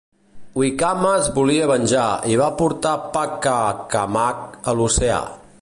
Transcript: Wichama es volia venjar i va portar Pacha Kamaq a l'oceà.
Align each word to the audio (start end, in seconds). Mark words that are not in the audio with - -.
Wichama 0.61 1.11
es 1.17 1.27
volia 1.35 1.67
venjar 1.73 2.07
i 2.31 2.39
va 2.43 2.49
portar 2.63 2.97
Pacha 3.19 3.57
Kamaq 3.95 4.45
a 4.73 4.79
l'oceà. 4.81 5.25